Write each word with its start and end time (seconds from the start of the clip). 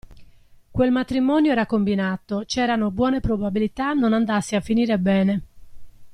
Quel 0.71 0.89
matrimonio 0.89 1.51
era 1.51 1.67
combinato, 1.67 2.41
c'erano 2.47 2.89
buone 2.89 3.19
probabilità 3.19 3.93
non 3.93 4.13
andasse 4.13 4.55
a 4.55 4.59
finire 4.59 4.97
bene. 4.97 5.43